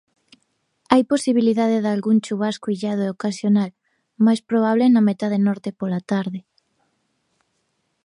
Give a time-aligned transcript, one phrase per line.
[0.91, 3.71] Hai posibilidade dalgún chuvasco illado e ocasional,
[4.25, 6.39] máis probable na metade norte pola tarde.